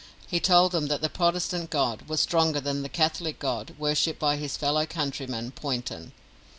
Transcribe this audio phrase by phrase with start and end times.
[0.25, 4.37] He told them that the Protestant God was stronger than the Catholic God worshipped by
[4.37, 6.11] his fellow countryman, Poynton.